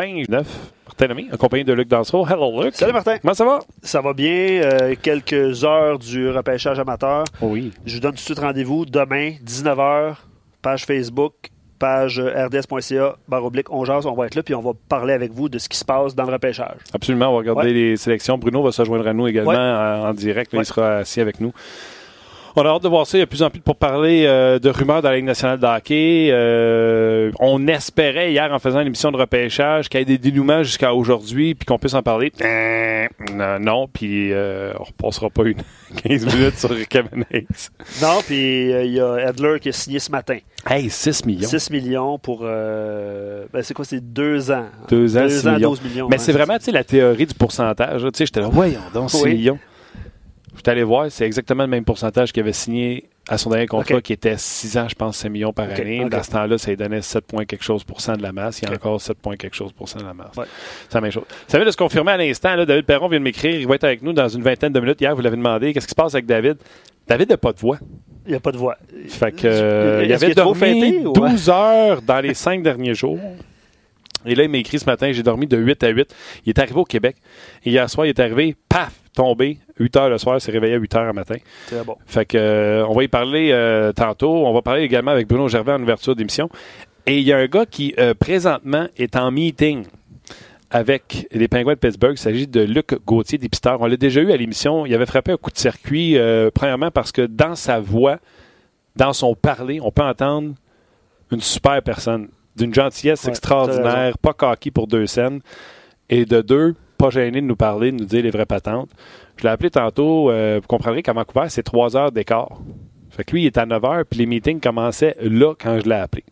[0.00, 0.46] 29.
[0.88, 2.26] Martin Lemay, accompagné de Luc Dansereau.
[2.26, 2.74] Hello, Luc.
[2.74, 3.16] Salut, Martin.
[3.18, 3.60] Comment ça va?
[3.82, 4.28] Ça va bien.
[4.62, 7.24] Euh, quelques heures du repêchage amateur.
[7.40, 7.72] Oui.
[7.86, 10.16] Je vous donne tout de suite rendez-vous demain, 19h,
[10.60, 11.32] page Facebook,
[11.78, 15.32] page rds.ca, barre oblique, on jase, on va être là, puis on va parler avec
[15.32, 16.76] vous de ce qui se passe dans le repêchage.
[16.92, 17.72] Absolument, on va regarder Ouais.
[17.72, 18.36] les sélections.
[18.36, 19.56] Bruno va se joindre à nous également Ouais.
[19.56, 20.52] en, en direct.
[20.52, 20.64] Là, Ouais.
[20.64, 21.52] Il sera assis avec nous.
[22.58, 23.18] On a hâte de voir ça.
[23.18, 25.26] Il y a de plus en plus pour parler euh, de rumeurs dans la Ligue
[25.26, 26.30] nationale de hockey.
[26.32, 30.94] Euh, on espérait hier, en faisant l'émission de repêchage, qu'il y ait des dénouements jusqu'à
[30.94, 32.32] aujourd'hui, puis qu'on puisse en parler.
[32.42, 35.58] Euh, non, non, puis euh, on repassera pas une
[36.02, 37.46] 15 minutes sur Kevin Hayes.
[38.00, 40.38] Non, puis euh, il y a Edler qui a signé ce matin.
[40.66, 41.48] Hey, 6 millions.
[41.48, 42.40] 6 millions pour.
[42.40, 44.64] ben, c'est quoi, c'est deux ans.
[44.88, 45.70] Deux ans, Deux 6 ans, millions.
[45.70, 46.08] 12 millions.
[46.08, 48.00] Mais hein, c'est vraiment, tu sais, la théorie du pourcentage.
[48.00, 49.34] Tu sais, j'étais là, voyons donc, 6 Oui.
[49.34, 49.58] millions.
[50.56, 53.66] Je suis allé voir, c'est exactement le même pourcentage qu'il avait signé à son dernier
[53.66, 56.02] contrat, qui était 6 ans, je pense, 5 millions par année.
[56.04, 56.10] ok.
[56.10, 58.60] Dans ce temps-là, ça lui donnait 7 points quelque chose pour cent de la masse.
[58.62, 60.36] Il y a encore 7 points quelque chose pour cent de la masse.
[60.36, 60.44] Ouais.
[60.88, 61.24] C'est la même chose.
[61.48, 62.56] Ça vient de se confirmer à l'instant.
[62.64, 63.58] David Perron vient de m'écrire.
[63.58, 65.00] Il va être avec nous dans une vingtaine de minutes.
[65.00, 65.72] Hier, vous l'avez demandé.
[65.72, 66.56] Qu'est-ce qui se passe avec David?
[67.08, 67.78] David n'a pas de voix.
[68.26, 68.76] Il n'y a pas de voix.
[69.08, 73.18] Fait que, euh, il avait dormi fêté, ou- 12 heures dans les 5 derniers jours.
[74.24, 76.12] Et là, il m'a écrit ce matin, j'ai dormi de 8 à 8.
[76.44, 77.16] Il est arrivé au Québec.
[77.64, 80.78] Et hier soir, il est arrivé, paf, tombé, 8 heures le soir, s'est réveillé à
[80.78, 81.36] 8 heures le matin.
[81.66, 81.96] Très bon.
[82.06, 84.46] Fait que, euh, on va y parler euh, tantôt.
[84.46, 86.48] On va parler également avec Bruno Gervais en ouverture d'émission.
[87.06, 89.84] Et il y a un gars qui, euh, présentement, est en meeting
[90.70, 92.14] avec les Penguins de Pittsburgh.
[92.14, 93.80] Il s'agit de Luc Gauthier, dépisteur.
[93.80, 94.86] On l'a déjà eu à l'émission.
[94.86, 96.18] Il avait frappé un coup de circuit,
[96.54, 98.18] premièrement parce que dans sa voix,
[98.96, 100.54] dans son parler, on peut entendre
[101.30, 105.40] une super personne, d'une gentillesse Ouais, extraordinaire, pas coquille pour deux scènes,
[106.08, 108.90] et de deux, pas gêné de nous parler, de nous dire les vraies patentes.
[109.36, 112.58] Je l'ai appelé tantôt, euh, vous comprendrez qu'à Vancouver, c'est trois heures d'écart.
[113.10, 115.88] Fait que lui, il est à 9 heures, puis les meetings commençaient là quand je
[115.88, 116.24] l'ai appelé.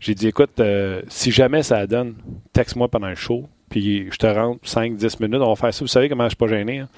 [0.00, 2.14] J'ai dit, écoute, euh, si jamais ça donne,
[2.52, 5.84] texte-moi pendant le show, puis je te rentre 5-10 minutes, on va faire ça.
[5.84, 6.80] Vous savez comment je suis pas gêné.
[6.80, 6.88] hein?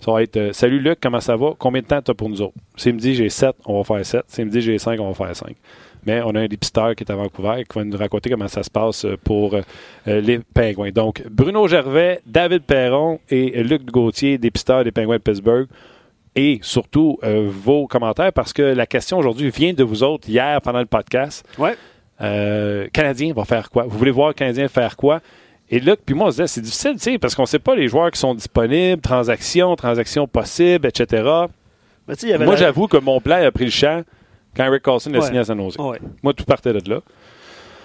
[0.00, 1.52] Ça va être euh, Salut Luc, comment ça va?
[1.56, 2.56] Combien de temps tu as pour nous autres?
[2.76, 4.22] S'il me dit j'ai 7, on va faire 7.
[4.26, 5.54] S'il me dit j'ai 5, on va faire 5.
[6.06, 8.62] Mais on a un dépisteur qui est à Vancouver qui va nous raconter comment ça
[8.62, 9.62] se passe pour euh,
[10.20, 10.90] les Pingouins.
[10.90, 15.66] Donc, Bruno Gervais, David Perron et Luc Gauthier, dépisteur des Pingouins de Pittsburgh.
[16.34, 20.60] Et surtout, euh, vos commentaires, parce que la question aujourd'hui vient de vous autres hier
[20.62, 21.46] pendant le podcast.
[21.58, 21.76] Ouais.
[22.20, 23.84] Euh, Canadien va faire quoi?
[23.84, 25.20] Vous voulez voir le Canadien faire quoi?
[25.70, 27.58] Et là, puis moi, on se disait, c'est difficile, tu sais, parce qu'on ne sait
[27.58, 31.06] pas les joueurs qui sont disponibles, transactions, transactions possibles, etc.
[32.22, 34.02] Y avait Moi, la- j'avoue que mon plan a pris le champ
[34.56, 35.26] quand Eric Carlson a Ouais.
[35.26, 35.76] signé à San Jose.
[35.78, 35.98] Ouais.
[36.22, 37.00] Moi, tout partait de là.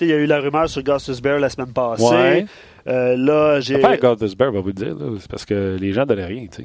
[0.00, 2.04] Il y a eu la rumeur sur Gustus Bear la semaine passée.
[2.04, 2.46] Ouais.
[2.86, 3.74] Euh, là, j'ai.
[3.74, 6.46] L'affaire avec Goldberg, va vous le dire, c'est parce que les gens ne donnaient rien.
[6.56, 6.62] Je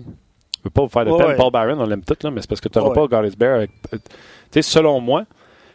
[0.64, 1.36] veux pas vous faire de peine.
[1.36, 3.56] Paul Byron, on l'aime tout, là, mais c'est parce que tu n'auras pas Goddess Bear
[3.56, 3.72] avec.
[3.92, 3.98] Tu
[4.52, 5.24] sais, selon moi,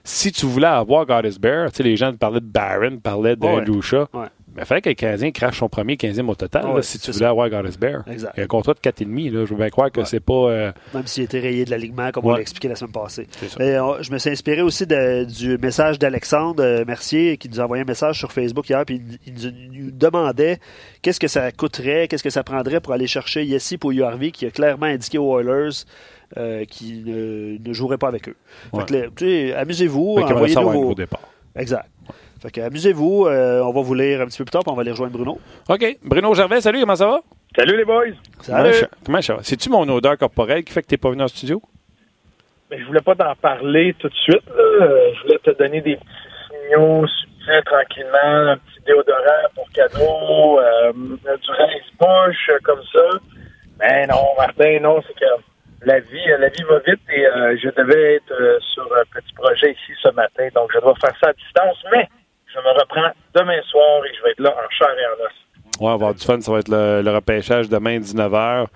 [0.05, 3.37] si tu voulais avoir Goddess Bear, les gens parlaient de Barron, parlaient.
[3.67, 4.09] Lucha.
[4.15, 4.27] Ouais.
[4.59, 6.99] Mais il fallait que le Canadien crache son premier 15e au total, là, Ouais, si
[6.99, 7.31] tu voulais ça.
[7.31, 8.03] avoir Goddess Bear.
[8.11, 8.33] Exact.
[8.37, 9.45] Il y a un contrat de 4,5, là.
[9.45, 10.07] Je veux bien croire que Ouais.
[10.07, 10.33] c'est pas.
[10.35, 13.27] euh, Même s'il était rayé de l'alignement, comme on l'a expliqué la semaine passée.
[13.59, 17.61] Mais, euh, je me suis inspiré aussi de- du message d'Alexandre euh, Mercier qui nous
[17.61, 18.85] a envoyé un message sur Facebook hier.
[18.85, 20.59] Puis il, il nous- demandait
[21.03, 24.45] qu'est-ce que ça coûterait, qu'est-ce que ça prendrait pour aller chercher Yessi pour URV qui
[24.47, 25.85] a clairement indiqué aux Oilers
[26.37, 28.37] euh, qu'il ne, ne jouerait pas avec eux.
[28.77, 28.95] Fait que
[29.55, 30.95] là, amusez-vous, envoyez-nous vos...
[31.57, 31.87] Exact.
[32.41, 34.76] Fait que amusez-vous, euh, on va vous lire un petit peu plus tard, puis on
[34.76, 35.38] va aller rejoindre Bruno.
[35.69, 35.97] OK.
[36.04, 37.21] Bruno Gervais, salut, comment ça va?
[37.56, 38.04] Salut les boys!
[38.47, 38.75] Comment Salut!
[38.75, 39.41] ça- Comment ça va?
[39.43, 41.60] C'est-tu mon odeur corporelle qui fait que tu n'es pas venu en studio?
[42.71, 44.43] Ben, je voulais pas t'en parler tout de suite.
[44.54, 44.62] là.
[44.84, 46.06] Euh, Je voulais te donner des petits
[46.69, 53.19] signaux subtils tranquillement, un petit déodorant pour cadeau, euh, du rince-bouche euh, comme ça.
[53.81, 55.25] Mais non, Martin, non, c'est que
[55.87, 59.05] la vie, euh, la vie va vite et euh, je devais être euh, sur un
[59.19, 62.06] petit projet ici ce matin, donc je dois faire ça à distance, mais
[62.69, 65.32] me reprends demain soir et je vais être là en chair et en os.
[65.81, 66.41] Va avoir du fun.
[66.41, 68.67] Ça va être le, le repêchage demain, 19h,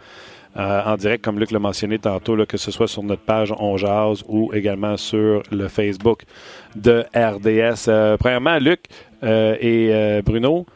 [0.56, 3.52] euh, en direct, comme Luc l'a mentionné tantôt, là, que ce soit sur notre page
[3.58, 6.22] On Jase ou également sur le Facebook
[6.76, 7.88] de RDS.
[7.88, 8.80] Euh, premièrement, Luc
[9.22, 10.66] euh, et Bruno,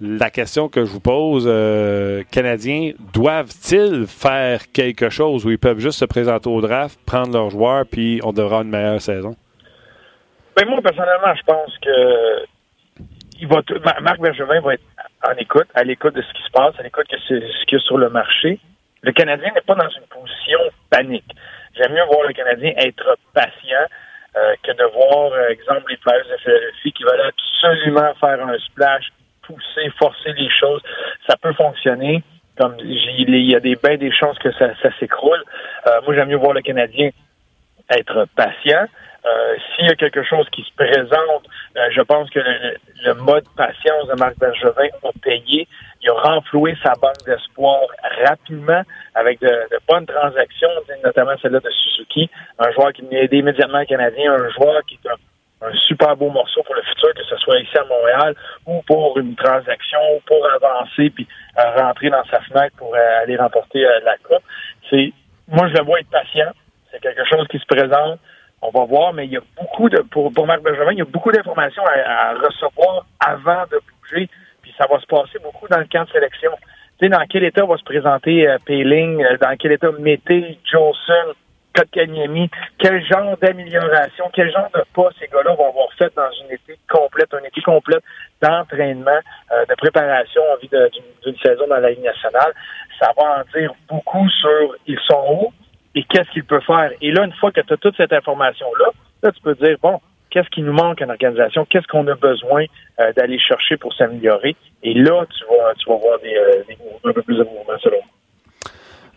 [0.00, 1.44] la question que je vous pose,
[2.32, 7.50] Canadiens, doivent-ils faire quelque chose ou ils peuvent juste se présenter au draft, prendre leurs
[7.50, 9.36] joueurs, puis on devra une meilleure saison?
[10.56, 12.51] Ben moi, personnellement, je pense que
[13.40, 13.62] il va
[14.00, 14.82] Marc Bergevin va être
[15.28, 17.80] en écoute, à l'écoute de ce qui se passe, à l'écoute de ce, qu'il y
[17.80, 18.58] a sur le marché.
[19.02, 20.58] Le Canadien n'est pas dans une position
[20.90, 21.30] panique.
[21.76, 23.86] J'aime mieux voir le Canadien être patient
[24.36, 28.58] euh, que de voir, euh, exemple, les Flyers de Philadelphie qui veulent absolument faire un
[28.58, 29.08] splash,
[29.42, 30.82] pousser, forcer les choses.
[31.28, 32.22] Ça peut fonctionner.
[32.58, 35.42] Comme il y a des ben des chances que ça, ça s'écroule.
[35.86, 37.10] Euh, moi, j'aime mieux voir le Canadien
[37.90, 38.86] être patient.
[39.24, 41.44] Euh, S'il y a quelque chose qui se présente,
[41.76, 45.68] euh, je pense que le, le, mode patience de Marc Bergevin a payé.
[46.02, 47.82] Il a renfloué sa banque d'espoir
[48.26, 48.82] rapidement
[49.14, 50.68] avec de, de, bonnes transactions,
[51.04, 52.28] notamment celle-là de Suzuki,
[52.58, 56.60] un joueur qui venait aider immédiatement Canadien, un joueur qui est un super beau morceau
[56.64, 58.34] pour le futur, que ce soit ici à Montréal
[58.66, 61.28] ou pour une transaction, ou pour avancer puis
[61.58, 64.42] euh, rentrer dans sa fenêtre pour euh, aller remporter la coupe.
[64.90, 65.12] C'est,
[65.46, 66.50] moi, je le vois être patient.
[66.90, 68.18] C'est quelque chose qui se présente.
[68.62, 71.02] On va voir, mais il y a beaucoup de, pour, pour Marc Benjamin, il y
[71.02, 74.28] a beaucoup d'informations à, à, recevoir avant de bouger,
[74.62, 76.52] puis ça va se passer beaucoup dans le camp de sélection.
[76.98, 81.34] Tu sais, dans quel état va se présenter euh, Payling, dans quel état Mété, Jolson,
[81.74, 86.52] Kotkaniemi, quel genre d'amélioration, quel genre de pas ces gars-là vont avoir fait dans une
[86.52, 88.04] été complète, une été complète
[88.40, 89.20] d'entraînement,
[89.52, 92.52] euh, de préparation en vue d'une saison dans la Ligue nationale?
[93.00, 95.52] Ça va en dire beaucoup sur ils sont où
[95.94, 96.90] et qu'est-ce qu'ils peuvent faire?
[97.00, 98.90] Et là, une fois que tu as toute cette information-là,
[99.22, 100.00] là, tu peux dire, bon,
[100.30, 102.64] qu'est-ce qui nous manque en organisation, qu'est-ce qu'on a besoin
[103.00, 104.56] euh, d'aller chercher pour s'améliorer?
[104.82, 107.78] Et là, tu vas, tu vas voir des, euh, des un peu plus de mouvements
[107.82, 108.06] selon moi.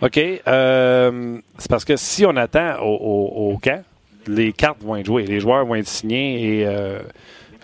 [0.01, 0.18] OK.
[0.18, 3.81] Euh, c'est parce que si on attend au, au, camp,
[4.28, 6.68] les cartes vont être jouées, les joueurs vont être signés et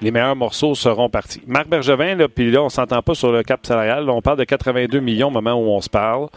[0.02, 1.42] les meilleurs morceaux seront partis.
[1.46, 4.06] Marc Bergevin, là, puis là, on s'entend pas sur le cap salarial.
[4.06, 6.28] Là, on parle de 82 millions au moment où on se parle.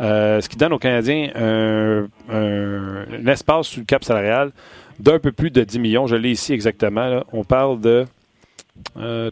[0.00, 4.50] Euh, ce qui donne aux Canadiens un, espace sous le cap salarial
[4.98, 6.06] d'un peu plus de 10 millions.
[6.06, 7.22] Je l'ai ici exactement.
[7.32, 8.06] On parle de.
[8.96, 9.30] Euh,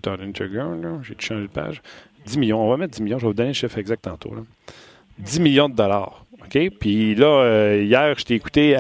[1.03, 1.83] j'ai changé de page.
[2.27, 2.61] 10 millions.
[2.61, 3.19] On va mettre 10 millions.
[3.19, 4.35] Je vais vous donner le chiffre exact tantôt.
[4.35, 4.43] Là.
[5.19, 6.25] 10 millions de dollars.
[6.45, 6.59] OK?
[6.79, 8.77] Puis là, euh, hier, je t'ai écouté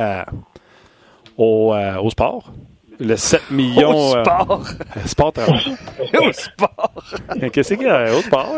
[1.37, 2.52] au sport.
[3.00, 3.90] Le 7 millions.
[3.94, 4.64] Au sport.
[4.96, 6.92] Euh, sport Au sport.
[7.52, 8.56] Qu'est-ce qu'il y a au sport?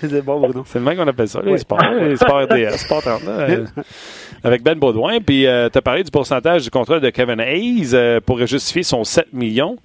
[0.00, 0.64] C'est bon, Bruno.
[0.66, 1.80] C'est le même qu'on appelle ça, les sports.
[1.82, 3.22] Les sports RDS, sport 30,
[4.44, 5.20] avec Ben Baudouin.
[5.20, 8.82] Puis euh, tu as parlé du pourcentage du contrat de Kevin Hayes euh, pour justifier
[8.82, 9.76] son 7 millions.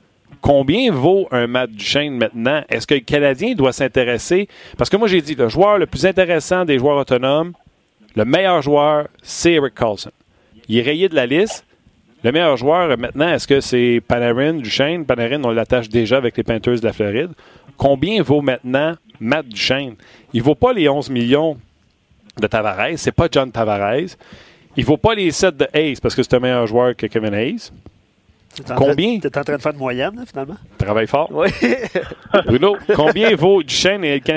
[0.41, 2.63] Combien vaut un Matt Duchesne maintenant?
[2.67, 4.49] Est-ce que le Canadien doit s'intéresser?
[4.77, 7.53] Parce que moi, j'ai dit, le joueur le plus intéressant des joueurs autonomes,
[8.15, 10.11] le meilleur joueur, c'est Eric Carlson.
[10.67, 11.65] Il est rayé de la liste.
[12.23, 15.05] Le meilleur joueur, maintenant, est-ce que c'est Panarin, Duchesne?
[15.05, 17.31] Panarin, on l'attache déjà avec les Panthers de la Floride.
[17.75, 19.95] Combien vaut maintenant Matt Duchesne?
[20.31, 21.57] Il ne vaut pas les 11 millions
[22.39, 22.97] de Tavares.
[22.97, 24.15] C'est pas John Tavares.
[24.77, 27.07] Il ne vaut pas les 7 de Hayes parce que c'est un meilleur joueur que
[27.07, 27.71] Kevin Hayes.
[28.75, 29.19] Combien?
[29.19, 30.55] Tu es en train de faire de moyenne, finalement?
[30.77, 31.27] Travaille fort.
[31.31, 31.49] Oui.
[32.45, 34.31] Bruno, combien vaut Duchesne et le Canadien?